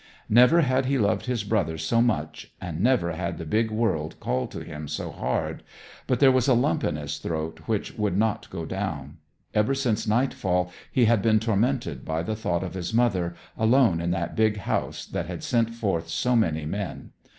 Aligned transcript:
Never 0.29 0.61
had 0.61 0.87
he 0.87 0.97
loved 0.97 1.27
his 1.27 1.43
brother 1.43 1.77
so 1.77 2.01
much, 2.01 2.51
and 2.59 2.81
never 2.81 3.11
had 3.11 3.37
the 3.37 3.45
big 3.45 3.69
world 3.69 4.19
called 4.19 4.49
to 4.49 4.61
him 4.63 4.87
so 4.87 5.11
hard. 5.11 5.61
But 6.07 6.19
there 6.19 6.31
was 6.31 6.47
a 6.47 6.55
lump 6.55 6.83
in 6.83 6.95
his 6.95 7.19
throat 7.19 7.59
which 7.67 7.93
would 7.99 8.17
not 8.17 8.49
go 8.49 8.65
down. 8.65 9.17
Ever 9.53 9.75
since 9.75 10.07
nightfall 10.07 10.71
he 10.91 11.05
had 11.05 11.21
been 11.21 11.39
tormented 11.39 12.03
by 12.03 12.23
the 12.23 12.35
thought 12.35 12.63
of 12.63 12.73
his 12.73 12.95
mother, 12.95 13.35
alone 13.55 14.01
in 14.01 14.09
that 14.09 14.35
big 14.35 14.57
house 14.57 15.05
that 15.05 15.27
had 15.27 15.43
sent 15.43 15.69
forth 15.69 16.09
so 16.09 16.35
many 16.35 16.65
men. 16.65 17.11